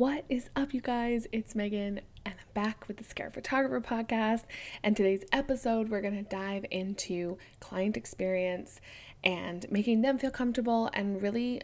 [0.00, 1.26] What is up, you guys?
[1.30, 4.44] It's Megan, and I'm back with the Scare Photographer podcast.
[4.82, 8.80] And today's episode, we're going to dive into client experience
[9.22, 11.60] and making them feel comfortable and really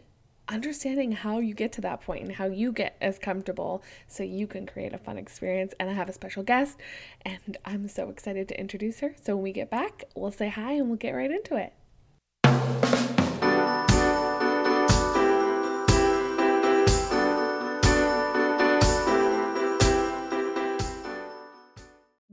[0.47, 4.45] understanding how you get to that point and how you get as comfortable so you
[4.45, 5.73] can create a fun experience.
[5.79, 6.77] And I have a special guest,
[7.23, 9.15] and I'm so excited to introduce her.
[9.19, 11.73] So when we get back, we'll say hi and we'll get right into it.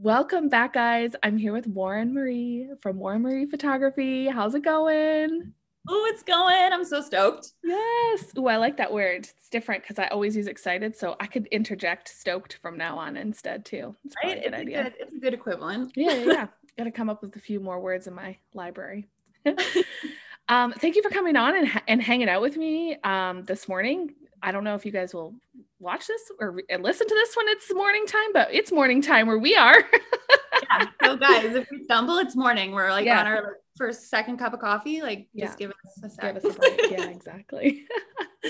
[0.04, 1.16] Welcome back, guys.
[1.22, 4.26] I'm here with Warin Marie from Warin Marie Photography.
[4.26, 5.54] How's it going?
[5.88, 6.74] Oh, it's going.
[6.74, 7.52] I'm so stoked.
[7.64, 8.26] Yes.
[8.36, 9.20] Oh, I like that word.
[9.20, 10.94] It's different because I always use excited.
[10.94, 13.96] So I could interject stoked from now on instead too.
[14.04, 14.36] It's right?
[14.36, 14.80] a good it's idea.
[14.80, 15.92] A good, it's a good equivalent.
[15.96, 16.46] Yeah, yeah, yeah.
[16.76, 19.08] Got to come up with a few more words in my library.
[20.50, 24.14] um, thank you for coming on and, and hanging out with me um, this morning.
[24.42, 25.34] I don't know if you guys will
[25.84, 29.38] watch this or listen to this when it's morning time, but it's morning time where
[29.38, 29.76] we are.
[30.62, 30.86] yeah.
[31.04, 32.72] So guys, if we stumble, it's morning.
[32.72, 33.20] We're like yeah.
[33.20, 35.02] on our first, second cup of coffee.
[35.02, 35.46] Like yeah.
[35.46, 36.36] just give us a sec.
[36.36, 36.80] Us a break.
[36.90, 37.86] yeah, exactly.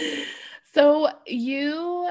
[0.72, 2.10] so you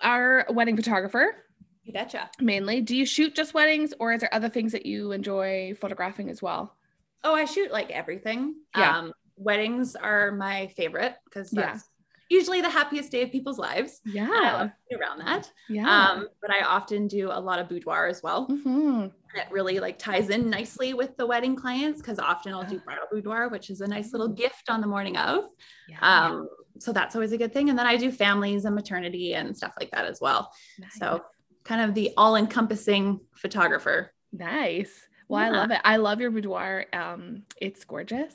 [0.00, 1.36] are a wedding photographer.
[1.84, 2.30] You betcha.
[2.40, 2.80] Mainly.
[2.80, 6.42] Do you shoot just weddings or is there other things that you enjoy photographing as
[6.42, 6.74] well?
[7.22, 8.56] Oh, I shoot like everything.
[8.76, 8.98] Yeah.
[8.98, 11.92] Um, weddings are my favorite because that's yeah
[12.28, 14.00] usually the happiest day of people's lives.
[14.04, 14.70] Yeah.
[14.92, 15.50] around that.
[15.68, 15.88] Yeah.
[15.88, 18.48] Um, but I often do a lot of boudoir as well.
[18.48, 19.06] Mm-hmm.
[19.34, 23.04] It really like ties in nicely with the wedding clients because often I'll do bridal
[23.10, 25.44] boudoir, which is a nice little gift on the morning of.
[25.88, 25.98] Yeah.
[26.00, 27.70] Um, so that's always a good thing.
[27.70, 30.52] And then I do families and maternity and stuff like that as well.
[30.78, 30.98] Nice.
[30.98, 31.22] So
[31.64, 34.12] kind of the all encompassing photographer.
[34.32, 34.92] Nice.
[35.28, 35.48] Well, yeah.
[35.48, 35.80] I love it.
[35.84, 36.86] I love your boudoir.
[36.92, 38.34] Um, it's gorgeous.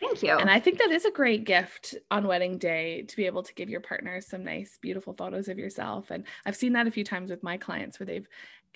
[0.00, 0.36] Thank you.
[0.36, 3.54] And I think that is a great gift on wedding day to be able to
[3.54, 6.10] give your partner some nice, beautiful photos of yourself.
[6.10, 8.28] And I've seen that a few times with my clients where they've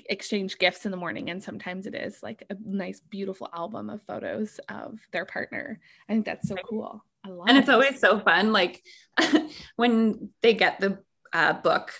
[0.07, 1.31] exchanged gifts in the morning.
[1.31, 5.81] And sometimes it is like a nice, beautiful album of photos of their partner.
[6.09, 7.03] I think that's so cool.
[7.25, 7.73] I love and it's it.
[7.73, 8.53] always so fun.
[8.53, 8.83] Like
[9.77, 10.99] when they get the
[11.33, 11.93] uh, book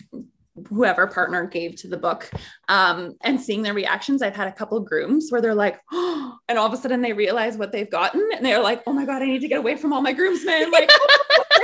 [0.69, 2.31] whoever partner gave to the book
[2.69, 6.59] um, and seeing their reactions i've had a couple grooms where they're like oh, and
[6.59, 9.23] all of a sudden they realize what they've gotten and they're like oh my god
[9.23, 10.91] i need to get away from all my groomsmen like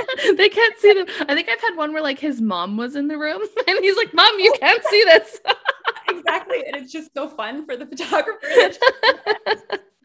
[0.37, 3.07] they can't see them i think i've had one where like his mom was in
[3.07, 5.39] the room and he's like mom you can't see this
[6.09, 8.47] exactly and it's just so fun for the photographer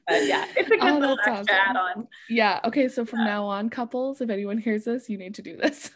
[0.07, 1.47] but yeah, it's a good oh, little awesome.
[1.51, 2.07] add-on.
[2.29, 2.61] Yeah.
[2.65, 2.89] Okay.
[2.89, 5.91] So from now on, couples, if anyone hears this, you need to do this.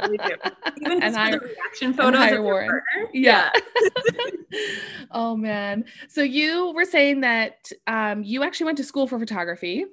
[0.00, 0.36] Really do.
[0.80, 2.80] Even and the reaction photos of Warin.
[3.12, 3.50] Yeah.
[4.52, 4.60] yeah.
[5.10, 5.84] oh man.
[6.08, 9.84] So you were saying that um, you actually went to school for photography.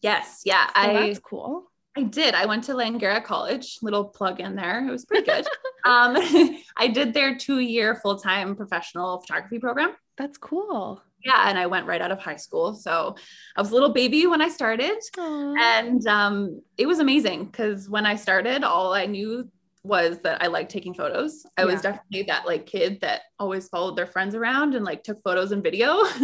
[0.00, 0.42] Yes.
[0.44, 0.66] Yeah.
[0.66, 1.70] So I, that's cool.
[1.96, 2.34] I did.
[2.34, 3.78] I went to Langara College.
[3.82, 4.86] Little plug in there.
[4.86, 5.46] It was pretty good.
[5.84, 6.16] um,
[6.76, 9.94] I did their two-year full-time professional photography program.
[10.16, 13.14] That's cool yeah and i went right out of high school so
[13.56, 15.58] i was a little baby when i started Aww.
[15.58, 19.48] and um, it was amazing because when i started all i knew
[19.84, 21.66] was that i liked taking photos i yeah.
[21.66, 25.52] was definitely that like kid that always followed their friends around and like took photos
[25.52, 26.04] and video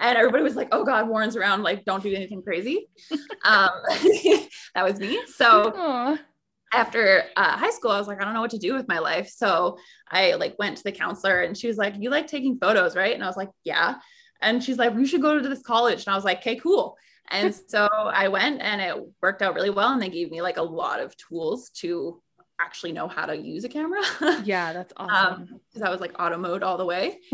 [0.00, 2.88] and everybody was like oh god warin's around like don't do anything crazy
[3.44, 3.70] um,
[4.74, 6.18] that was me so Aww
[6.72, 8.98] after uh, high school, I was like, I don't know what to do with my
[8.98, 9.28] life.
[9.28, 12.94] So I like went to the counselor and she was like, you like taking photos,
[12.94, 13.14] right?
[13.14, 13.96] And I was like, yeah.
[14.42, 16.04] And she's like, you should go to this college.
[16.06, 16.96] And I was like, okay, cool.
[17.30, 19.92] And so I went and it worked out really well.
[19.92, 22.20] And they gave me like a lot of tools to
[22.60, 24.02] actually know how to use a camera.
[24.44, 25.60] yeah, that's awesome.
[25.68, 27.18] Because um, I was like auto mode all the way.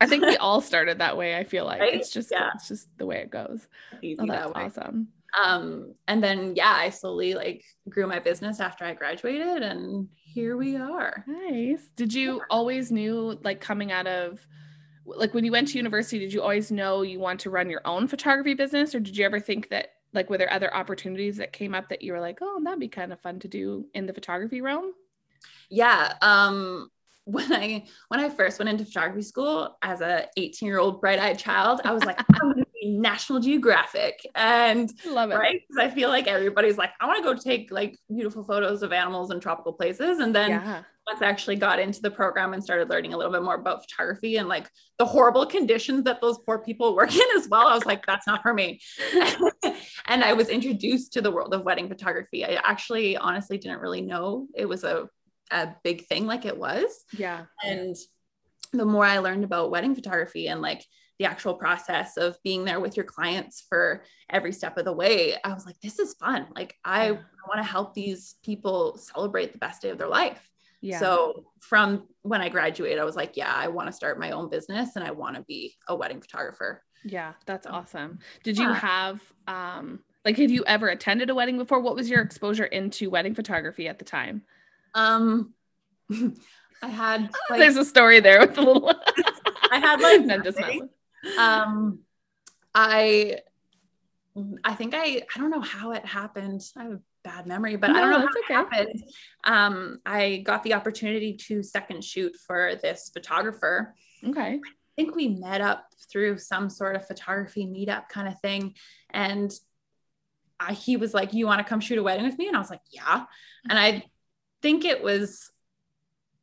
[0.00, 1.36] I think we all started that way.
[1.36, 1.94] I feel like right?
[1.94, 2.50] it's just yeah.
[2.54, 3.66] it's just the way it goes.
[4.02, 5.08] Easy oh, that's awesome.
[5.42, 10.56] Um, and then yeah, I slowly like grew my business after I graduated, and here
[10.56, 11.24] we are.
[11.26, 11.88] Nice.
[11.96, 12.44] Did you yeah.
[12.50, 14.46] always knew like coming out of
[15.06, 17.82] like when you went to university did you always know you want to run your
[17.84, 18.94] own photography business?
[18.94, 22.00] Or did you ever think that like were there other opportunities that came up that
[22.00, 24.92] you were like oh that'd be kind of fun to do in the photography realm
[25.68, 26.88] yeah um
[27.24, 31.38] when i when i first went into photography school as a 18 year old bright-eyed
[31.38, 35.94] child i was like i'm going to national geographic and love it right because i
[35.94, 39.40] feel like everybody's like i want to go take like beautiful photos of animals in
[39.40, 43.12] tropical places and then yeah once I actually got into the program and started learning
[43.12, 46.96] a little bit more about photography and like the horrible conditions that those poor people
[46.96, 48.80] work in as well, I was like, that's not for me.
[50.06, 52.44] and I was introduced to the world of wedding photography.
[52.44, 55.08] I actually honestly didn't really know it was a,
[55.50, 57.04] a big thing like it was.
[57.16, 57.44] Yeah.
[57.62, 57.96] And
[58.72, 60.84] the more I learned about wedding photography and like
[61.18, 65.36] the actual process of being there with your clients for every step of the way,
[65.44, 66.48] I was like, this is fun.
[66.54, 70.50] Like, I, I want to help these people celebrate the best day of their life.
[70.84, 70.98] Yeah.
[70.98, 74.50] So from when I graduated, I was like, yeah, I want to start my own
[74.50, 76.82] business and I want to be a wedding photographer.
[77.04, 78.18] Yeah, that's awesome.
[78.42, 81.80] Did you have um like have you ever attended a wedding before?
[81.80, 84.42] What was your exposure into wedding photography at the time?
[84.94, 85.54] Um
[86.82, 88.88] I had like, There's a story there with a little
[89.70, 90.58] I had like no, just
[91.38, 92.00] um
[92.74, 93.38] I
[94.64, 96.62] I think I I don't know how it happened.
[96.76, 98.38] I have a bad memory, but no, I don't know how okay.
[98.38, 99.04] it happened.
[99.44, 103.94] Um, I got the opportunity to second shoot for this photographer.
[104.24, 104.60] Okay.
[104.60, 108.74] I think we met up through some sort of photography meetup kind of thing.
[109.10, 109.52] And
[110.60, 112.46] I, he was like, You want to come shoot a wedding with me?
[112.46, 113.24] And I was like, Yeah.
[113.68, 114.04] And I
[114.62, 115.50] think it was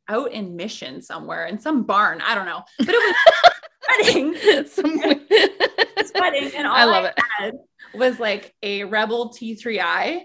[0.08, 2.20] out in Mission somewhere in some barn.
[2.20, 2.62] I don't know.
[2.78, 3.51] But it was
[3.98, 4.34] wedding.
[4.66, 6.50] some wedding.
[6.56, 7.54] And all I love I it.
[7.94, 10.22] was like a Rebel T3i.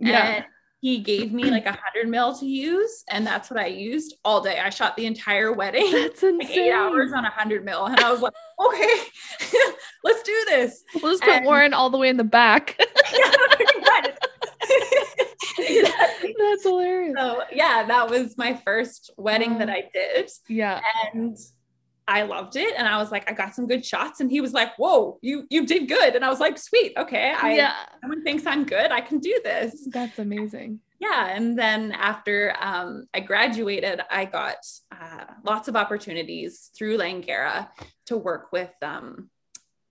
[0.00, 0.44] Yeah
[0.80, 4.40] he gave me like a hundred mil to use, and that's what I used all
[4.40, 4.60] day.
[4.60, 5.90] I shot the entire wedding.
[5.90, 6.38] That's insane.
[6.38, 8.32] Like eight hours on a hundred mil, and I was like,
[8.64, 8.96] okay,
[10.04, 10.84] let's do this.
[10.94, 12.78] We'll just put and, Warin all the way in the back.
[15.58, 16.36] exactly.
[16.38, 17.14] That's hilarious.
[17.18, 19.58] So yeah, that was my first wedding wow.
[19.58, 20.30] that I did.
[20.48, 20.80] Yeah,
[21.12, 21.36] and
[22.08, 22.74] I loved it.
[22.76, 24.20] And I was like, I got some good shots.
[24.20, 26.16] And he was like, Whoa, you you did good.
[26.16, 27.34] And I was like, sweet, okay.
[27.38, 27.74] I yeah.
[28.00, 28.90] someone thinks I'm good.
[28.90, 29.86] I can do this.
[29.92, 30.80] That's amazing.
[31.00, 31.28] Yeah.
[31.28, 34.56] And then after um, I graduated, I got
[34.90, 37.68] uh, lots of opportunities through Langara
[38.06, 39.28] to work with um,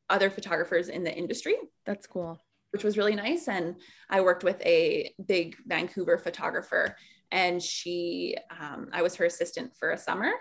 [0.09, 1.55] other photographers in the industry.
[1.85, 2.41] That's cool.
[2.71, 3.47] Which was really nice.
[3.47, 3.75] And
[4.09, 6.97] I worked with a big Vancouver photographer
[7.29, 10.31] and she um, i was her assistant for a summer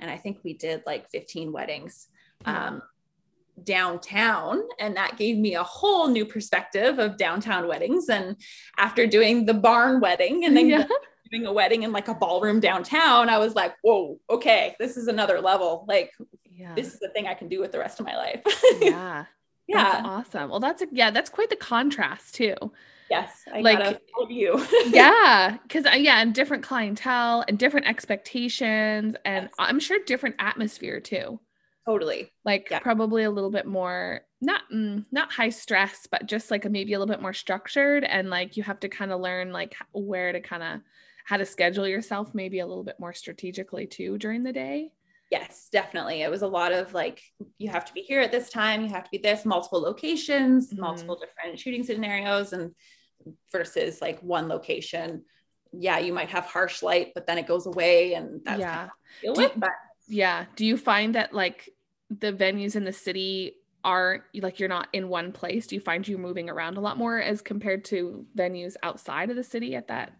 [0.00, 2.08] and I think we did like 15 weddings
[2.44, 2.82] um,
[3.62, 4.62] downtown.
[4.78, 8.08] And that gave me a whole new perspective of downtown weddings.
[8.08, 8.36] And
[8.78, 10.86] after doing the barn wedding and then yeah.
[11.30, 15.08] doing a wedding in like a ballroom downtown, I was like, whoa, okay, this is
[15.08, 15.84] another level.
[15.88, 16.12] Like,
[16.54, 16.74] yeah.
[16.74, 18.42] this is the thing I can do with the rest of my life.
[18.80, 19.24] yeah.
[19.68, 19.82] Yeah.
[19.82, 20.50] That's awesome.
[20.50, 22.54] Well, that's a, yeah, that's quite the contrast too.
[23.10, 24.64] Yes, I like you.
[24.86, 29.54] yeah, because yeah, and different clientele and different expectations, and yes.
[29.58, 31.40] I'm sure different atmosphere too.
[31.86, 32.32] Totally.
[32.44, 32.80] Like yeah.
[32.80, 36.92] probably a little bit more not mm, not high stress, but just like a, maybe
[36.92, 40.32] a little bit more structured, and like you have to kind of learn like where
[40.32, 40.80] to kind of
[41.24, 44.92] how to schedule yourself maybe a little bit more strategically too during the day.
[45.30, 46.22] Yes, definitely.
[46.22, 47.20] It was a lot of like,
[47.58, 50.70] you have to be here at this time, you have to be this, multiple locations,
[50.70, 50.80] mm-hmm.
[50.80, 52.52] multiple different shooting scenarios.
[52.52, 52.72] And
[53.52, 55.24] versus like one location
[55.72, 58.88] yeah you might have harsh light but then it goes away and that's yeah
[59.22, 59.70] deal with, but
[60.08, 61.68] yeah do you find that like
[62.10, 66.06] the venues in the city aren't like you're not in one place do you find
[66.06, 69.88] you moving around a lot more as compared to venues outside of the city at
[69.88, 70.12] that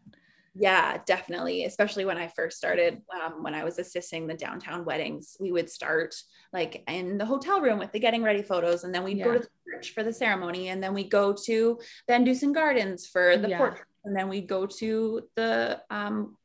[0.59, 1.65] yeah, definitely.
[1.65, 5.69] Especially when I first started, um, when I was assisting the downtown weddings, we would
[5.69, 6.15] start
[6.53, 9.25] like in the hotel room with the getting ready photos, and then we'd yeah.
[9.25, 13.37] go to the church for the ceremony, and then we go to VanDusen Gardens for
[13.37, 13.59] the yeah.
[13.59, 16.37] portrait, and then we go to the um,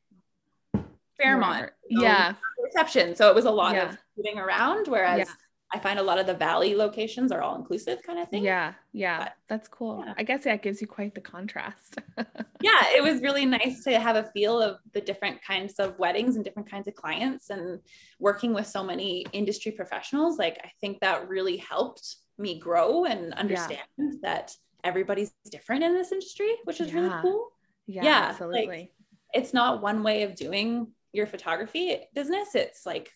[1.16, 3.16] Fairmont, yeah, reception.
[3.16, 3.90] So it was a lot yeah.
[3.90, 5.28] of moving around, whereas
[5.74, 8.44] I find a lot of the valley locations are all inclusive kind of thing.
[8.44, 10.02] Yeah, yeah, but, that's cool.
[10.04, 10.12] Yeah.
[10.18, 11.96] I guess that gives you quite the contrast.
[12.60, 16.36] yeah, it was really nice to have a feel of the different kinds of weddings
[16.36, 17.80] and different kinds of clients and
[18.18, 20.38] working with so many industry professionals.
[20.38, 24.10] Like, I think that really helped me grow and understand yeah.
[24.22, 27.52] that everybody's different in this industry, which is really cool.
[27.86, 28.66] Yeah, yeah absolutely.
[28.66, 28.92] Like,
[29.32, 32.54] it's not one way of doing your photography business.
[32.54, 33.10] It's like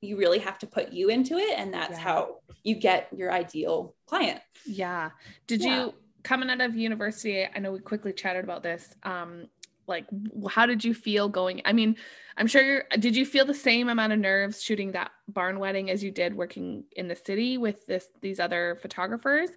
[0.00, 2.04] you really have to put you into it and that's yeah.
[2.04, 5.10] how you get your ideal client yeah
[5.46, 5.84] did yeah.
[5.84, 9.46] you coming out of university i know we quickly chatted about this um
[9.86, 10.06] like
[10.50, 11.96] how did you feel going i mean
[12.36, 15.90] i'm sure you're did you feel the same amount of nerves shooting that barn wedding
[15.90, 19.50] as you did working in the city with this these other photographers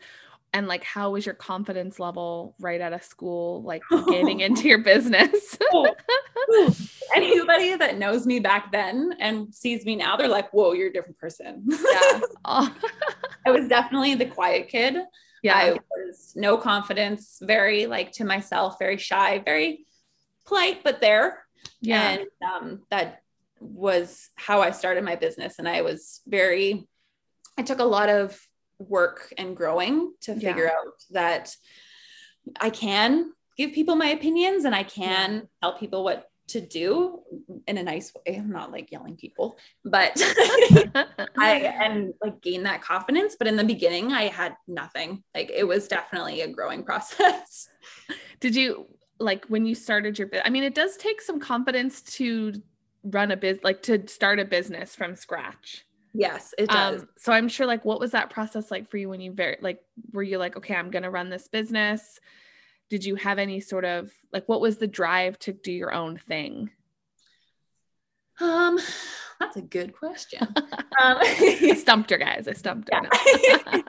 [0.54, 4.80] and like how was your confidence level right out of school like getting into your
[4.80, 5.58] business?
[7.16, 10.94] Anybody that knows me back then and sees me now they're like whoa you're a
[10.94, 11.64] different person.
[11.68, 12.20] Yeah.
[13.46, 14.98] I was definitely the quiet kid.
[15.42, 15.58] Yeah.
[15.58, 19.86] I was no confidence very like to myself very shy very
[20.46, 21.44] polite but there.
[21.82, 22.10] Yeah.
[22.10, 23.22] And um, that
[23.62, 26.88] was how i started my business and i was very
[27.58, 28.40] i took a lot of
[28.88, 30.72] work and growing to figure yeah.
[30.72, 31.56] out that
[32.60, 35.42] I can give people my opinions and I can yeah.
[35.62, 37.22] tell people what to do
[37.68, 38.36] in a nice way.
[38.36, 40.12] I'm not like yelling people, but
[41.38, 43.36] I and like gain that confidence.
[43.38, 45.24] But in the beginning, I had nothing.
[45.34, 47.70] Like it was definitely a growing process.
[48.40, 48.88] Did you
[49.20, 52.54] like when you started your I mean, it does take some confidence to
[53.04, 57.02] run a biz like to start a business from scratch yes it does.
[57.02, 59.58] um, so i'm sure like what was that process like for you when you very
[59.62, 59.80] like
[60.12, 62.20] were you like okay i'm gonna run this business.
[62.90, 66.18] Did you have any sort of like what was the drive to do your own
[66.18, 66.72] thing?
[68.42, 68.78] Um
[69.40, 70.48] that's a good question.
[71.02, 72.48] Um, I stumped her guys.
[72.48, 73.02] I stumped her.
[73.42, 73.82] Yeah.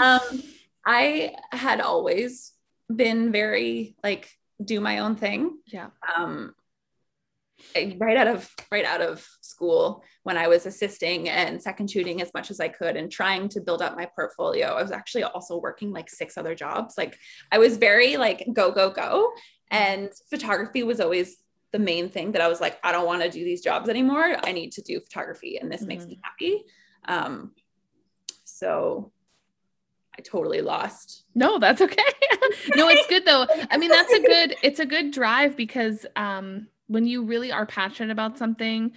[0.18, 0.42] um
[0.84, 2.52] i had always
[2.94, 4.28] been very like
[4.62, 5.58] do my own thing.
[5.66, 5.90] Yeah.
[6.16, 6.54] Um
[7.98, 12.32] right out of right out of school when I was assisting and second shooting as
[12.34, 14.68] much as I could and trying to build up my portfolio.
[14.68, 16.96] I was actually also working like six other jobs.
[16.96, 17.18] Like
[17.50, 19.32] I was very like go go go
[19.70, 21.36] and photography was always
[21.72, 24.36] the main thing that I was like I don't want to do these jobs anymore.
[24.42, 25.88] I need to do photography and this mm-hmm.
[25.88, 26.64] makes me happy.
[27.06, 27.52] Um
[28.44, 29.12] so
[30.18, 31.24] I totally lost.
[31.34, 32.02] No, that's okay.
[32.74, 33.46] no, it's good though.
[33.70, 37.66] I mean, that's a good it's a good drive because um when you really are
[37.66, 38.92] passionate about something,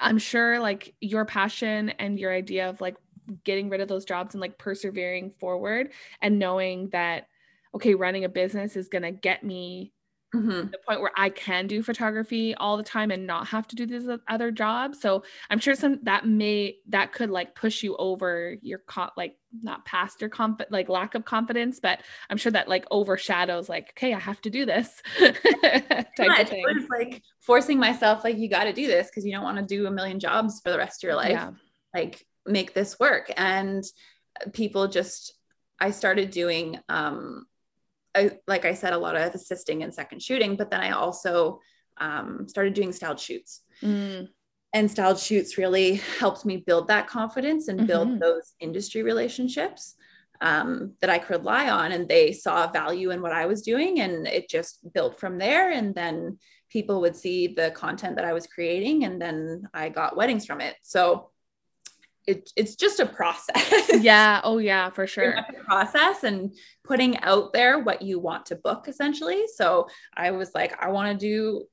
[0.00, 2.96] I'm sure like your passion and your idea of like
[3.44, 7.28] getting rid of those jobs and like persevering forward and knowing that
[7.74, 9.92] okay, running a business is going to get me
[10.34, 10.70] mm-hmm.
[10.70, 13.86] the point where I can do photography all the time and not have to do
[13.86, 15.00] these other jobs.
[15.00, 19.36] So I'm sure some that may that could like push you over your co- like
[19.62, 23.92] not past your comp like lack of confidence, but I'm sure that like overshadows like
[23.96, 26.64] okay, I have to do this type of thing.
[26.66, 29.58] It was like forcing myself like you got to do this because you don't want
[29.58, 31.30] to do a million jobs for the rest of your life.
[31.30, 31.50] Yeah.
[31.94, 33.84] Like make this work and
[34.52, 35.32] people just
[35.78, 37.46] I started doing um
[38.14, 41.60] I, like I said, a lot of assisting and second shooting, but then I also
[41.98, 43.62] um, started doing styled shoots.
[43.82, 44.28] Mm.
[44.72, 48.18] And styled shoots really helped me build that confidence and build mm-hmm.
[48.18, 49.94] those industry relationships
[50.40, 51.92] um, that I could rely on.
[51.92, 55.70] And they saw value in what I was doing, and it just built from there.
[55.70, 56.38] And then
[56.70, 60.60] people would see the content that I was creating, and then I got weddings from
[60.60, 60.74] it.
[60.82, 61.30] So
[62.26, 64.02] it, it's just a process.
[64.02, 64.40] yeah.
[64.44, 65.36] Oh, yeah, for sure.
[65.64, 69.44] process and putting out there what you want to book essentially.
[69.54, 71.66] So I was like, I want to do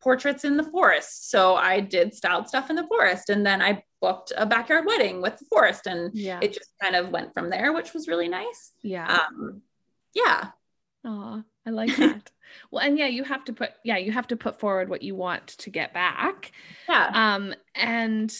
[0.00, 1.30] portraits in the forest.
[1.30, 5.22] So I did styled stuff in the forest and then I booked a backyard wedding
[5.22, 6.38] with the forest and yeah.
[6.42, 8.72] it just kind of went from there, which was really nice.
[8.82, 9.20] Yeah.
[9.26, 9.62] Um,
[10.14, 10.48] yeah.
[11.04, 12.30] Oh, I like that.
[12.70, 15.14] well, and yeah, you have to put yeah, you have to put forward what you
[15.14, 16.52] want to get back.
[16.88, 17.10] Yeah.
[17.12, 18.34] Um, and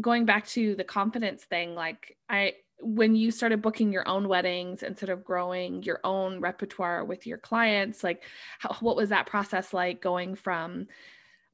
[0.00, 4.84] going back to the confidence thing, like I when you started booking your own weddings
[4.84, 8.22] and sort of growing your own repertoire with your clients, like
[8.60, 10.86] how, what was that process like going from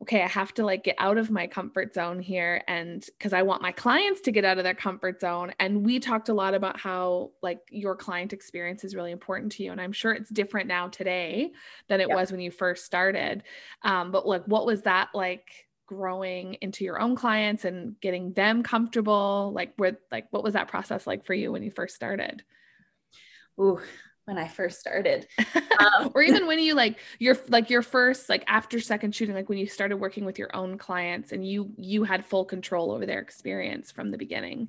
[0.03, 3.41] okay, I have to like get out of my comfort zone here and because I
[3.41, 5.53] want my clients to get out of their comfort zone.
[5.59, 9.63] And we talked a lot about how like your client experience is really important to
[9.63, 9.73] you.
[9.73, 11.53] And I'm sure it's different now today
[11.89, 13.45] than it was when you first started.
[13.83, 18.63] Um, but like, what was that like growing into your own clients and getting them
[18.63, 22.43] comfortable like where like what was that process like for you when you first started
[23.61, 23.81] Ooh,
[24.25, 25.27] when I first started.
[25.75, 29.49] Um, or even when you like your like your first like after second shooting like
[29.49, 33.05] when you started working with your own clients and you you had full control over
[33.05, 34.69] their experience from the beginning.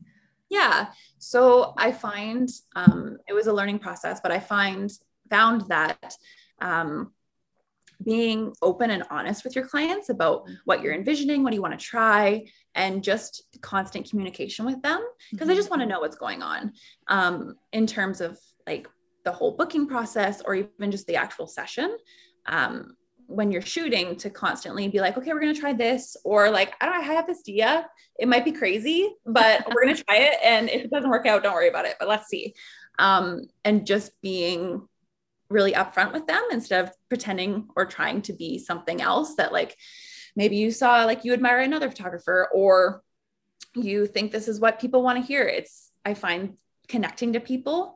[0.50, 0.88] Yeah.
[1.20, 4.92] So I find um it was a learning process, but I find
[5.30, 6.16] found that
[6.60, 7.14] um
[8.04, 11.78] being open and honest with your clients about what you're envisioning, what do you want
[11.78, 15.54] to try, and just constant communication with them because mm-hmm.
[15.54, 16.74] I just want to know what's going on
[17.08, 18.38] um, in terms of
[18.68, 18.88] like
[19.24, 21.98] the whole booking process or even just the actual session.
[22.46, 22.96] Um,
[23.28, 26.86] when you're shooting to constantly be like, okay, we're gonna try this, or like, I
[26.86, 27.88] don't know, I have this idea.
[28.20, 30.36] It might be crazy, but we're gonna try it.
[30.44, 31.96] And if it doesn't work out, don't worry about it.
[31.98, 32.54] But let's see.
[33.00, 34.88] Um, and just being
[35.50, 39.78] really upfront with them instead of pretending or trying to be something else that like
[40.36, 43.02] maybe you saw like you admire another photographer or
[43.76, 45.44] you think this is what people want to hear.
[45.44, 47.96] It's i find connecting to people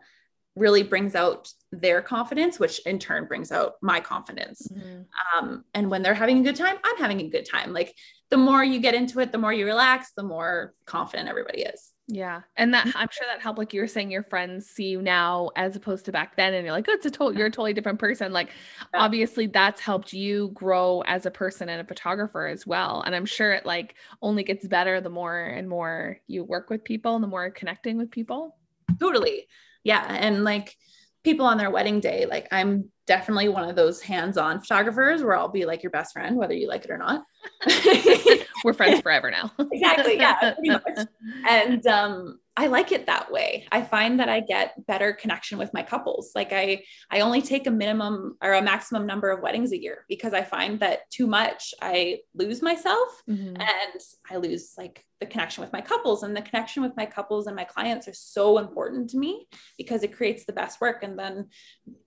[0.56, 4.68] really brings out their confidence which in turn brings out my confidence.
[4.68, 5.02] Mm-hmm.
[5.38, 7.74] um, and when they're having a good time i'm having a good time.
[7.74, 7.96] Like
[8.30, 11.92] the more you get into it the more you relax the more confident everybody is
[12.12, 12.42] yeah.
[12.58, 15.52] And that I'm sure that helped like you were saying your friends see you now
[15.56, 17.74] as opposed to back then and you're like, oh, it's a total you're a totally
[17.74, 18.34] different person.
[18.34, 18.50] Like
[18.94, 19.02] yeah.
[19.02, 23.04] obviously that's helped you grow as a person and a photographer as well.
[23.06, 26.84] And I'm sure it like only gets better the more and more you work with
[26.84, 28.58] people and the more connecting with people.
[29.00, 29.48] Totally.
[29.84, 30.04] Yeah.
[30.10, 30.76] And like
[31.24, 35.48] people on their wedding day, like I'm definitely one of those hands-on photographers where I'll
[35.48, 37.24] be like your best friend, whether you like it or not.
[38.64, 39.52] We're friends forever now.
[39.72, 40.18] exactly.
[40.18, 41.08] Yeah, pretty much.
[41.48, 43.66] And um, I like it that way.
[43.72, 46.32] I find that I get better connection with my couples.
[46.36, 50.04] Like I I only take a minimum or a maximum number of weddings a year
[50.10, 53.56] because I find that too much I lose myself mm-hmm.
[53.56, 57.48] and I lose like the connection with my couples and the connection with my couples
[57.48, 59.48] and my clients are so important to me
[59.78, 61.48] because it creates the best work and then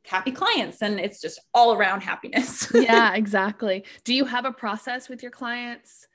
[0.06, 2.70] happy clients and it's just all around happiness.
[2.74, 3.84] yeah, exactly.
[4.04, 6.08] Do you have a process with your clients?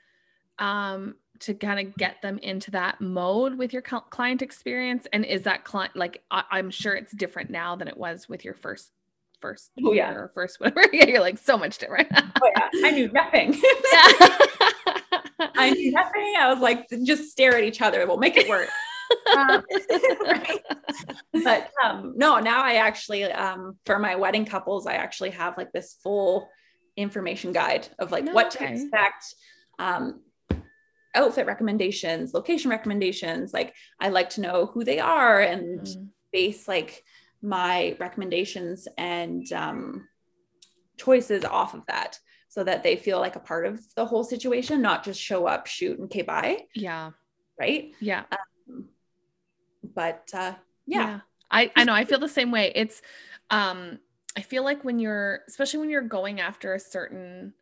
[0.60, 5.08] Um to kind of get them into that mode with your client experience?
[5.14, 8.44] And is that client like I- am sure it's different now than it was with
[8.44, 8.92] your first
[9.40, 10.12] first oh, yeah.
[10.12, 10.84] or first whatever.
[10.94, 12.08] Yeah you're like so much different.
[12.12, 12.70] Oh yeah.
[12.86, 13.54] I knew nothing.
[15.56, 16.34] I knew nothing.
[16.40, 18.06] I was like just stare at each other.
[18.08, 18.70] We'll make it work.
[19.38, 19.64] Um,
[20.26, 20.60] right?
[21.44, 25.72] but um, no now i actually um, for my wedding couples i actually have like
[25.72, 26.50] this full
[26.98, 28.34] information guide of like okay.
[28.34, 29.36] what to expect
[29.80, 30.22] um,
[31.16, 33.54] outfit recommendations, location recommendations.
[33.54, 36.04] Like I like to know who they are and mm-hmm.
[36.32, 37.04] base like
[37.42, 40.08] my recommendations and um,
[40.98, 44.82] choices off of that so that they feel like a part of the whole situation,
[44.82, 46.66] not just show up, shoot, and okay, bye.
[46.74, 47.12] Yeah.
[47.60, 47.92] Right.
[48.00, 48.24] Yeah.
[48.32, 48.90] Um,
[49.96, 50.54] but uh,
[50.86, 51.00] yeah.
[51.08, 51.20] yeah.
[51.50, 52.72] I, I know I feel the same way.
[52.76, 53.02] It's
[53.50, 54.00] um
[54.36, 57.54] I feel like when you're especially when you're going after a certain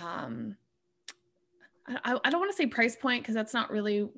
[0.00, 0.56] um
[2.04, 4.08] I, I don't want to say price point because that's not really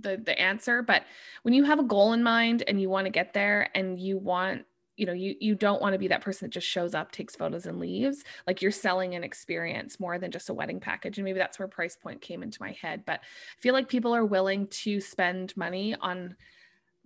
[0.00, 1.04] the the answer but
[1.42, 4.18] when you have a goal in mind and you want to get there and you
[4.18, 4.64] want
[4.96, 7.34] you know you you don't want to be that person that just shows up takes
[7.34, 11.24] photos and leaves like you're selling an experience more than just a wedding package and
[11.24, 14.26] maybe that's where price point came into my head but i feel like people are
[14.26, 16.36] willing to spend money on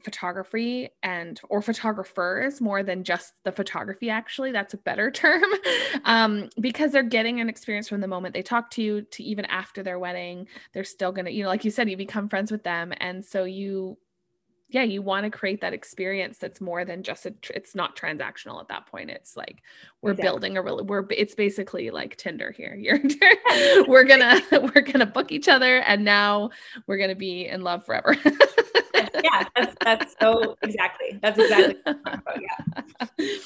[0.05, 4.53] photography and or photographers more than just the photography actually.
[4.53, 5.45] That's a better term.
[6.05, 9.45] Um, because they're getting an experience from the moment they talk to you to even
[9.47, 12.65] after their wedding they're still gonna you know like you said you become friends with
[12.65, 12.93] them.
[12.99, 13.99] And so you
[14.73, 18.61] yeah you want to create that experience that's more than just a it's not transactional
[18.61, 19.63] at that point it's like
[20.01, 20.29] we're exactly.
[20.29, 22.99] building a really we're it's basically like tinder here you're
[23.87, 26.51] we're gonna we're gonna book each other and now
[26.87, 28.17] we're gonna be in love forever
[29.23, 31.19] yeah, that's that's so exactly.
[31.21, 33.07] That's exactly about, yeah.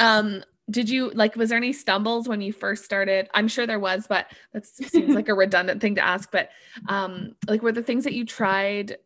[0.00, 3.28] Um, did you like was there any stumbles when you first started?
[3.34, 6.30] I'm sure there was, but that seems like a redundant thing to ask.
[6.30, 6.50] But
[6.88, 8.96] um, like were the things that you tried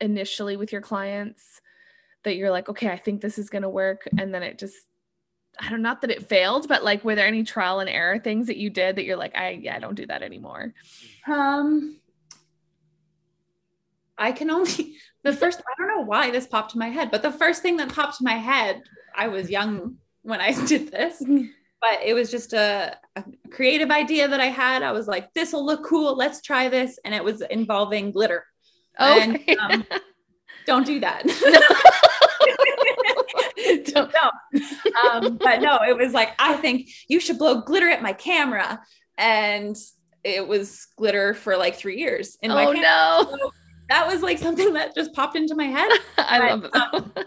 [0.00, 1.60] initially with your clients
[2.24, 4.76] that you're like, okay, I think this is gonna work, and then it just
[5.58, 8.46] I don't not that it failed, but like were there any trial and error things
[8.46, 10.74] that you did that you're like, I yeah, I don't do that anymore?
[11.26, 11.98] Um
[14.16, 17.22] I can only the first I don't know why this popped to my head, but
[17.22, 18.82] the first thing that popped to my head,
[19.14, 21.22] I was young when I did this,
[21.80, 24.82] but it was just a, a creative idea that I had.
[24.82, 26.16] I was like, this will look cool.
[26.16, 26.98] Let's try this.
[27.04, 28.44] And it was involving glitter.
[29.00, 29.56] Oh, okay.
[29.56, 29.84] um,
[30.66, 31.26] don't do that.
[33.92, 34.12] don't.
[34.12, 34.30] no.
[35.10, 38.80] Um, but no, it was like, I think you should blow glitter at my camera.
[39.18, 39.76] And
[40.22, 42.36] it was glitter for like three years.
[42.42, 43.26] In my oh, no.
[43.30, 43.52] So
[43.88, 45.90] that was like something that just popped into my head.
[46.18, 47.26] I but, love it.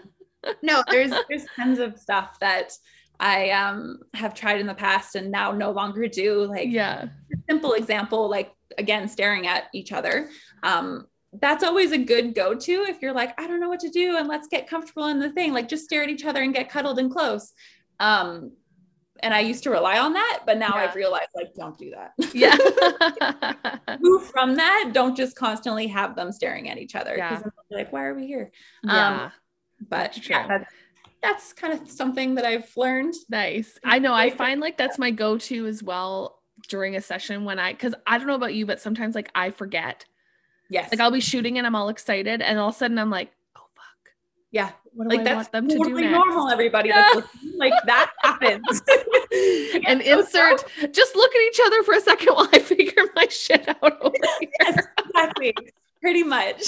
[0.62, 2.72] no, there's there's tons of stuff that
[3.20, 6.44] I um have tried in the past and now no longer do.
[6.44, 7.06] Like yeah,
[7.48, 10.30] simple example, like again, staring at each other.
[10.62, 11.06] Um,
[11.40, 14.28] that's always a good go-to if you're like, I don't know what to do, and
[14.28, 15.52] let's get comfortable in the thing.
[15.52, 17.52] Like just stare at each other and get cuddled and close.
[18.00, 18.52] Um,
[19.22, 20.82] and I used to rely on that, but now yeah.
[20.82, 22.12] I've realized like don't do that.
[22.34, 22.56] Yeah.
[24.00, 24.90] Move from that.
[24.92, 27.76] Don't just constantly have them staring at each other because yeah.
[27.76, 28.50] like, why are we here?
[28.82, 29.24] Yeah.
[29.24, 29.32] Um,
[29.88, 30.70] but that's yeah, that's,
[31.22, 33.14] that's kind of something that I've learned.
[33.28, 33.78] Nice.
[33.84, 34.12] I know.
[34.12, 38.18] I find like that's my go-to as well during a session when I because I
[38.18, 40.04] don't know about you, but sometimes like I forget.
[40.68, 40.90] Yes.
[40.90, 43.32] Like I'll be shooting and I'm all excited, and all of a sudden I'm like,
[43.56, 44.12] oh fuck.
[44.50, 44.70] yeah.
[44.94, 46.24] What do like I that's want them to totally do next?
[46.24, 46.88] normal, everybody.
[46.90, 47.12] Yeah.
[47.56, 48.82] like that happens.
[49.86, 53.68] and insert just look at each other for a second while I figure my shit
[53.68, 54.50] out over here.
[54.60, 55.54] Yes, exactly.
[56.00, 56.62] Pretty much.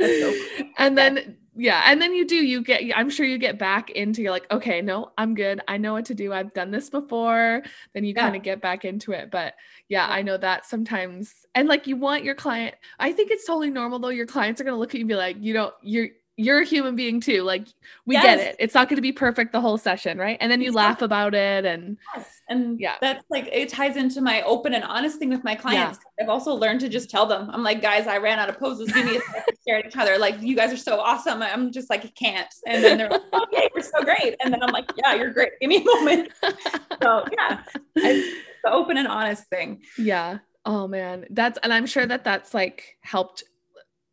[0.00, 0.34] so
[0.78, 4.22] and then yeah and then you do you get i'm sure you get back into
[4.22, 7.62] you're like okay no i'm good i know what to do i've done this before
[7.92, 8.22] then you yeah.
[8.22, 9.54] kind of get back into it but
[9.88, 13.70] yeah i know that sometimes and like you want your client i think it's totally
[13.70, 15.72] normal though your clients are going to look at you and be like you know
[15.82, 17.42] you're you're a human being too.
[17.42, 17.66] Like
[18.06, 18.24] we yes.
[18.24, 18.56] get it.
[18.58, 20.36] It's not going to be perfect the whole session, right?
[20.40, 22.33] And then you laugh about it and yes.
[22.48, 22.96] And yeah.
[23.00, 25.98] That's like it ties into my open and honest thing with my clients.
[26.18, 26.24] Yeah.
[26.24, 27.50] I've also learned to just tell them.
[27.50, 28.92] I'm like, guys, I ran out of poses.
[28.92, 30.18] Give me a second stare at each other.
[30.18, 31.42] Like you guys are so awesome.
[31.42, 32.52] I'm just like, I can't.
[32.66, 34.36] And then they're like, okay, we're so great.
[34.44, 35.52] And then I'm like, yeah, you're great.
[35.60, 36.32] Give me a moment.
[37.02, 37.60] So yeah,
[37.96, 39.82] it's the open and honest thing.
[39.98, 40.38] Yeah.
[40.64, 41.26] Oh man.
[41.28, 43.42] That's and I'm sure that that's like helped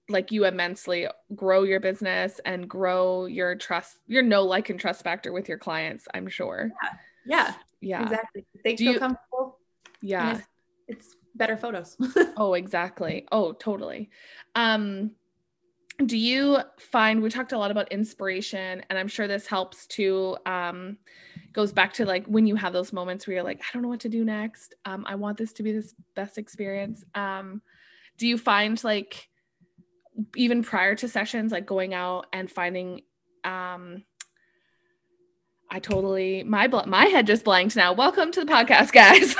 [0.09, 5.03] like you immensely grow your business and grow your trust, your no like, and trust
[5.03, 6.71] factor with your clients, I'm sure.
[6.83, 6.89] Yeah.
[7.25, 7.53] Yeah.
[7.81, 8.03] Yeah.
[8.03, 8.45] Exactly.
[8.63, 9.59] They Do feel you, comfortable.
[10.01, 10.37] Yeah.
[10.37, 10.47] It's,
[10.87, 11.97] it's better photos.
[12.37, 13.27] oh, exactly.
[13.31, 14.09] Oh, totally.
[14.55, 15.11] Um,
[16.05, 20.37] do you find we talked a lot about inspiration and i'm sure this helps to
[20.45, 20.97] um
[21.53, 23.89] goes back to like when you have those moments where you're like i don't know
[23.89, 27.61] what to do next um i want this to be this best experience um
[28.17, 29.29] do you find like
[30.35, 33.01] even prior to sessions like going out and finding
[33.43, 34.03] um
[35.73, 37.93] I totally my bl- my head just blanked now.
[37.93, 39.33] Welcome to the podcast, guys.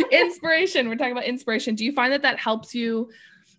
[0.12, 0.90] inspiration.
[0.90, 1.74] We're talking about inspiration.
[1.74, 3.08] Do you find that that helps you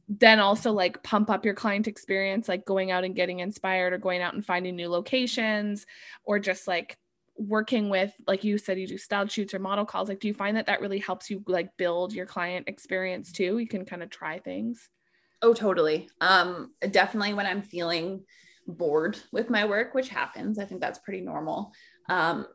[0.08, 3.98] then also like pump up your client experience like going out and getting inspired or
[3.98, 5.86] going out and finding new locations
[6.26, 6.98] or just like
[7.38, 10.34] working with like you said you do style shoots or model calls like do you
[10.34, 14.04] find that that really helps you like build your client experience too you can kind
[14.04, 14.90] of try things
[15.42, 18.22] oh totally um definitely when i'm feeling
[18.72, 21.74] bored with my work which happens i think that's pretty normal
[22.10, 22.46] um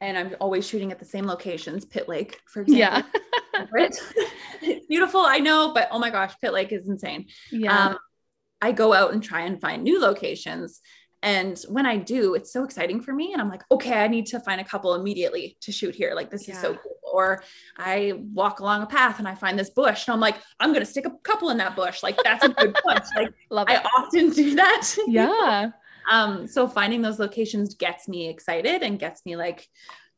[0.00, 3.02] and i'm always shooting at the same locations Pitt Lake for example yeah
[4.88, 7.26] beautiful, I know, but oh my gosh, Pitt Lake is insane.
[7.50, 7.90] Yeah.
[7.90, 7.98] Um,
[8.60, 10.80] I go out and try and find new locations.
[11.22, 13.32] And when I do, it's so exciting for me.
[13.32, 16.12] And I'm like, okay, I need to find a couple immediately to shoot here.
[16.14, 16.54] Like, this yeah.
[16.54, 16.92] is so cool.
[17.02, 17.42] Or
[17.76, 20.84] I walk along a path and I find this bush and I'm like, I'm going
[20.84, 22.02] to stick a couple in that bush.
[22.02, 22.98] Like, that's a good bush.
[23.16, 24.94] Like, Love I often do that.
[25.08, 25.70] Yeah.
[26.10, 29.66] um, so finding those locations gets me excited and gets me like,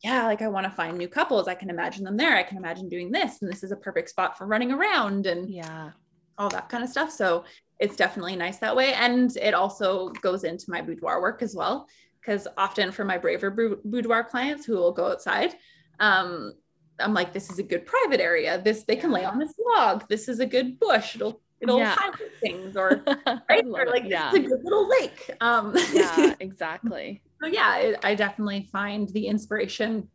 [0.03, 1.49] yeah, like I want to find new couples.
[1.49, 2.37] I can imagine them there.
[2.37, 3.41] I can imagine doing this.
[3.41, 5.91] And this is a perfect spot for running around and yeah,
[6.39, 7.11] all that kind of stuff.
[7.11, 7.45] So
[7.81, 8.93] it's definitely nice that way.
[8.95, 11.89] And it also goes into my boudoir work as well.
[12.21, 15.55] Because often for my braver boudoir clients who will go outside,
[16.01, 16.53] um,
[16.99, 18.61] I'm like, this is a good private area.
[18.63, 20.07] This they can lay on this log.
[20.09, 21.15] This is a good bush.
[21.15, 21.97] It'll it'll yeah.
[21.99, 22.13] hide
[22.43, 23.03] things or
[23.49, 24.29] right or like yeah.
[24.29, 25.31] it's a good little lake.
[25.41, 30.09] Um, yeah, exactly so yeah, it, I definitely find the inspiration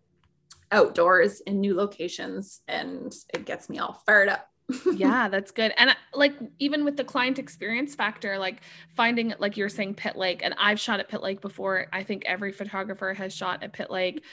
[0.72, 4.50] outdoors in new locations and it gets me all fired up.
[4.96, 5.74] yeah, that's good.
[5.78, 8.62] And uh, like even with the client experience factor, like
[8.96, 11.88] finding like you're saying Pitt Lake, and I've shot at Pitt Lake before.
[11.94, 14.24] I think every photographer has shot at Pitt Lake.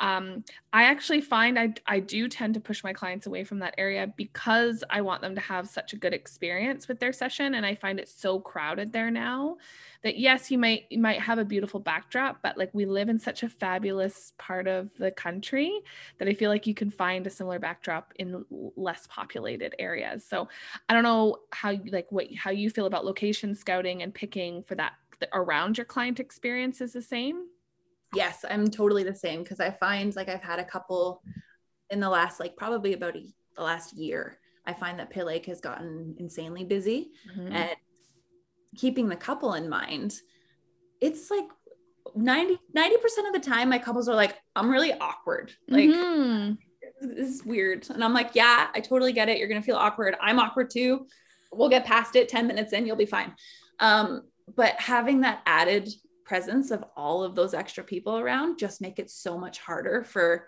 [0.00, 3.74] Um, I actually find I I do tend to push my clients away from that
[3.78, 7.64] area because I want them to have such a good experience with their session, and
[7.64, 9.58] I find it so crowded there now
[10.02, 13.18] that yes you might you might have a beautiful backdrop but like we live in
[13.18, 15.80] such a fabulous part of the country
[16.18, 18.44] that i feel like you can find a similar backdrop in
[18.76, 20.24] less populated areas.
[20.24, 20.48] So
[20.88, 24.74] i don't know how like what how you feel about location scouting and picking for
[24.74, 24.92] that
[25.32, 27.46] around your client experience is the same
[28.14, 31.22] yes i'm totally the same because i find like i've had a couple
[31.90, 33.22] in the last like probably about a,
[33.56, 37.52] the last year i find that Pitt Lake has gotten insanely busy mm-hmm.
[37.52, 37.76] and
[38.76, 40.14] keeping the couple in mind,
[41.00, 41.44] it's like
[42.14, 45.52] 90 90% of the time my couples are like, I'm really awkward.
[45.68, 46.54] Like mm-hmm.
[47.00, 47.88] this is weird.
[47.90, 49.38] And I'm like, yeah, I totally get it.
[49.38, 50.16] You're gonna feel awkward.
[50.20, 51.06] I'm awkward too.
[51.52, 53.34] We'll get past it 10 minutes in, you'll be fine.
[53.78, 54.22] Um,
[54.56, 55.88] but having that added
[56.24, 60.46] presence of all of those extra people around just make it so much harder for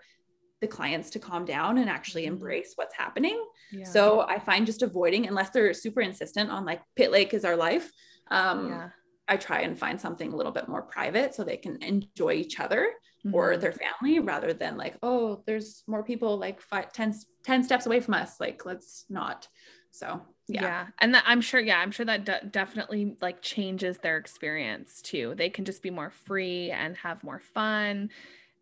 [0.61, 2.33] the clients to calm down and actually mm-hmm.
[2.33, 3.43] embrace what's happening.
[3.71, 3.85] Yeah.
[3.85, 7.55] So I find just avoiding, unless they're super insistent on like Pitt Lake is our
[7.55, 7.91] life,
[8.31, 8.89] um, yeah.
[9.27, 12.59] I try and find something a little bit more private so they can enjoy each
[12.59, 12.91] other
[13.25, 13.35] mm-hmm.
[13.35, 17.85] or their family rather than like, oh, there's more people like five, 10, 10 steps
[17.85, 18.39] away from us.
[18.39, 19.47] Like, let's not.
[19.91, 20.61] So, yeah.
[20.61, 20.87] yeah.
[20.99, 25.33] And that, I'm sure, yeah, I'm sure that de- definitely like changes their experience too.
[25.35, 28.09] They can just be more free and have more fun.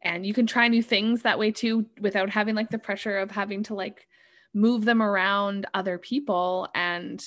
[0.01, 3.31] And you can try new things that way too without having like the pressure of
[3.31, 4.07] having to like
[4.53, 6.67] move them around other people.
[6.75, 7.23] And,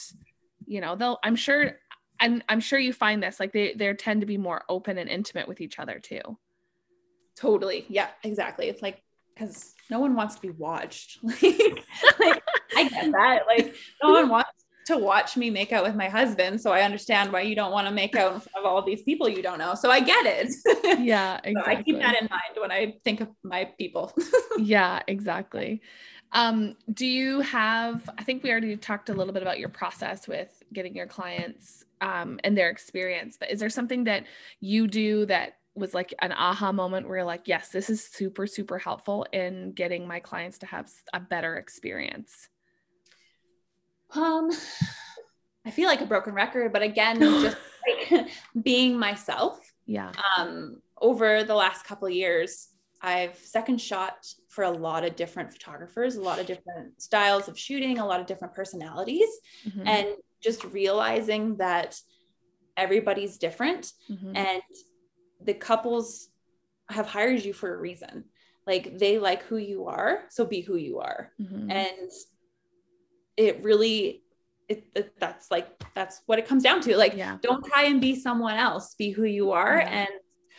[0.66, 1.78] you know, they'll, I'm sure
[2.20, 5.08] I'm I'm sure you find this like they they tend to be more open and
[5.08, 6.20] intimate with each other too.
[7.36, 7.84] Totally.
[7.88, 8.68] Yeah, exactly.
[8.68, 9.02] It's like
[9.34, 11.18] because no one wants to be watched.
[12.18, 12.42] like,
[12.76, 13.42] I get that.
[13.46, 14.50] Like no one wants
[14.86, 16.60] to watch me make out with my husband.
[16.60, 19.02] So I understand why you don't want to make out in front of all these
[19.02, 19.74] people you don't know.
[19.74, 20.52] So I get it.
[21.00, 21.54] Yeah, exactly.
[21.74, 24.12] so I keep that in mind when I think of my people.
[24.58, 25.82] yeah, exactly.
[26.32, 30.28] Um, do you have, I think we already talked a little bit about your process
[30.28, 34.24] with getting your clients um, and their experience, but is there something that
[34.60, 38.46] you do that was like an aha moment where you're like, yes, this is super,
[38.46, 42.48] super helpful in getting my clients to have a better experience?
[44.16, 44.50] Um,
[45.64, 47.56] I feel like a broken record, but again, just
[48.10, 48.28] like
[48.62, 49.60] being myself.
[49.86, 50.12] Yeah.
[50.36, 52.68] Um, over the last couple years,
[53.02, 57.58] I've second shot for a lot of different photographers, a lot of different styles of
[57.58, 59.28] shooting, a lot of different personalities,
[59.66, 59.86] mm-hmm.
[59.86, 60.08] and
[60.42, 62.00] just realizing that
[62.76, 64.36] everybody's different mm-hmm.
[64.36, 64.62] and
[65.42, 66.28] the couples
[66.88, 68.24] have hired you for a reason.
[68.66, 71.32] Like they like who you are, so be who you are.
[71.40, 71.70] Mm-hmm.
[71.70, 72.10] And
[73.36, 74.22] it really
[74.68, 77.38] it, it, that's like that's what it comes down to like yeah.
[77.40, 79.88] don't try and be someone else be who you are yeah.
[79.88, 80.08] and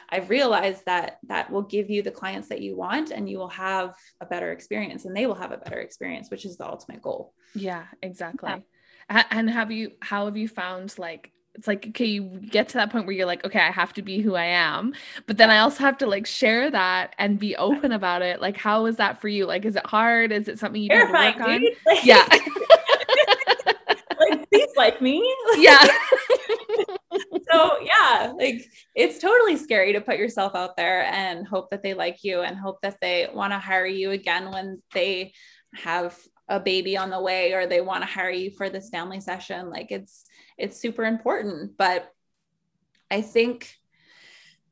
[0.10, 3.50] I've realized that that will give you the clients that you want and you will
[3.50, 7.02] have a better experience and they will have a better experience, which is the ultimate
[7.02, 7.34] goal.
[7.54, 8.66] Yeah, exactly.
[9.10, 9.24] Yeah.
[9.32, 12.91] And have you, how have you found like, it's like, okay, you get to that
[12.91, 14.93] point where you're like, okay, I have to be who I am,
[15.26, 18.39] but then I also have to like share that and be open about it.
[18.41, 19.46] Like, how is that for you?
[19.46, 20.32] Like, is it hard?
[20.32, 21.63] Is it something you do work on?
[22.04, 22.28] yeah.
[24.20, 25.22] like, please like me.
[25.58, 25.86] Yeah
[27.52, 28.65] so yeah, like
[28.96, 32.58] it's totally scary to put yourself out there and hope that they like you and
[32.58, 35.34] hope that they want to hire you again when they
[35.74, 36.17] have
[36.49, 39.69] a baby on the way or they want to hire you for this family session.
[39.69, 40.25] Like it's
[40.57, 42.12] it's super important, but
[43.12, 43.77] I think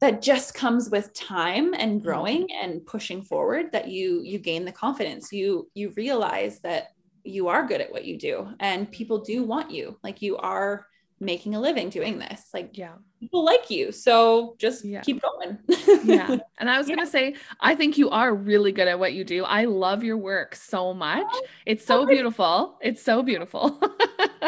[0.02, 2.06] that just comes with time and mm-hmm.
[2.06, 6.90] growing and pushing forward that you you gain the confidence you you realize that
[7.24, 10.86] you are good at what you do and people do want you like you are
[11.20, 12.50] making a living doing this.
[12.54, 13.92] Like, yeah, people like you.
[13.92, 15.02] So just yeah.
[15.02, 15.58] keep going.
[16.04, 16.38] yeah.
[16.58, 16.96] And I was yeah.
[16.96, 19.44] going to say, I think you are really good at what you do.
[19.44, 21.28] I love your work so much.
[21.30, 22.78] Oh, it's so beautiful.
[22.82, 23.78] It's so beautiful.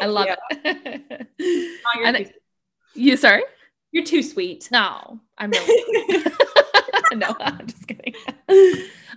[0.00, 0.34] I love you.
[0.64, 1.28] it.
[1.40, 2.32] oh, and
[2.94, 3.44] you, sorry?
[3.92, 4.68] You're too sweet.
[4.72, 6.24] No, I'm really.
[7.14, 8.14] no, I'm just kidding.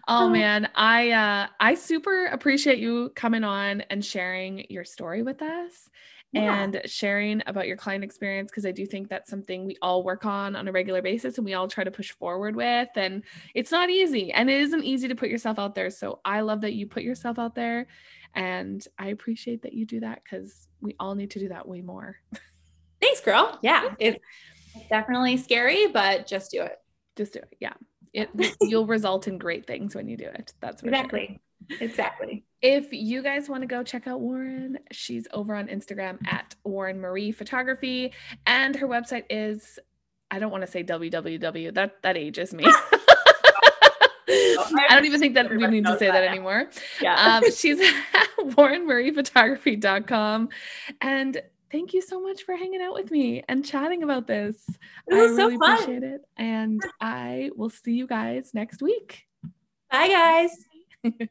[0.07, 5.41] Oh man, I uh I super appreciate you coming on and sharing your story with
[5.41, 5.89] us
[6.35, 6.63] yeah.
[6.63, 10.25] and sharing about your client experience because I do think that's something we all work
[10.25, 12.89] on on a regular basis and we all try to push forward with.
[12.95, 15.89] And it's not easy and it isn't easy to put yourself out there.
[15.89, 17.87] So I love that you put yourself out there
[18.33, 21.81] and I appreciate that you do that because we all need to do that way
[21.81, 22.17] more.
[23.01, 23.57] Thanks, girl.
[23.61, 24.19] Yeah, it's
[24.89, 26.77] definitely scary, but just do it.
[27.15, 27.55] Just do it.
[27.59, 27.73] Yeah.
[28.13, 28.29] It
[28.61, 30.53] you'll result in great things when you do it.
[30.61, 31.41] That's exactly.
[31.69, 31.77] Sure.
[31.81, 32.45] Exactly.
[32.65, 36.97] If you guys want to go check out Warin, she's over on Instagram at Warin
[36.97, 38.11] Marie Photography,
[38.47, 39.77] and her website is
[40.31, 41.73] I don't want to say www.
[41.73, 42.65] That that ages me.
[44.27, 46.71] I don't even think that we need to say that anymore.
[46.99, 47.37] Yeah.
[47.37, 47.79] Um, she's
[48.13, 50.49] at warinmariephotography.com.
[51.01, 51.39] And
[51.71, 54.65] thank you so much for hanging out with me and chatting about this.
[55.11, 56.21] I really so appreciate it.
[56.37, 59.25] And I will see you guys next week.
[59.91, 60.49] Bye,
[61.03, 61.15] guys.